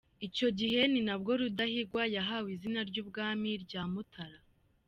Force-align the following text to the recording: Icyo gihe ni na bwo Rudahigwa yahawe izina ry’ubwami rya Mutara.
Icyo 0.27 0.47
gihe 0.59 0.81
ni 0.91 1.01
na 1.07 1.15
bwo 1.19 1.31
Rudahigwa 1.39 2.03
yahawe 2.15 2.47
izina 2.55 2.79
ry’ubwami 2.89 3.49
rya 3.63 3.81
Mutara. 3.91 4.39